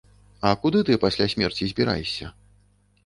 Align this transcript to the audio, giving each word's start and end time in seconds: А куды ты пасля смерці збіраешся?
А 0.47 0.53
куды 0.63 0.79
ты 0.87 0.97
пасля 1.05 1.27
смерці 1.35 1.71
збіраешся? 1.75 2.33